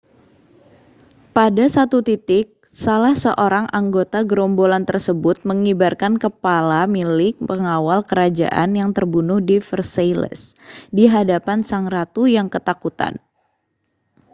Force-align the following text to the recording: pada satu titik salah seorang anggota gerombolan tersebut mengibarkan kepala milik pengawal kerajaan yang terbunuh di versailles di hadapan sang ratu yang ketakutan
pada 1.35 1.65
satu 1.75 1.97
titik 2.07 2.47
salah 2.83 3.13
seorang 3.23 3.65
anggota 3.79 4.19
gerombolan 4.29 4.81
tersebut 4.89 5.35
mengibarkan 5.49 6.13
kepala 6.23 6.81
milik 6.95 7.35
pengawal 7.49 7.99
kerajaan 8.09 8.69
yang 8.79 8.89
terbunuh 8.97 9.37
di 9.49 9.57
versailles 9.69 10.43
di 10.97 11.03
hadapan 11.15 11.59
sang 11.69 11.85
ratu 11.93 12.23
yang 12.35 12.47
ketakutan 12.53 13.13